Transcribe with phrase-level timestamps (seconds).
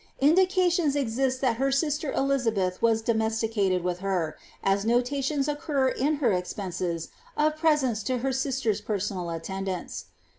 [0.17, 4.33] It* dieations exist that her sister Elliiabeth was domesticated with ber,«l
[4.83, 10.05] notations occur in her expenses of presents to her SBteHi psiaolHi attendants.